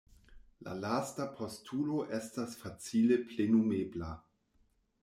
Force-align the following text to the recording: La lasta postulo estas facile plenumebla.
La 0.67 0.71
lasta 0.85 1.27
postulo 1.41 1.99
estas 2.21 2.57
facile 2.63 3.21
plenumebla. 3.31 4.13